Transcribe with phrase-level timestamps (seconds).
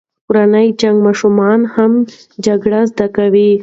[0.27, 1.91] کورنی جنګ ماشومان هم
[2.45, 3.51] جګړه زده کوي.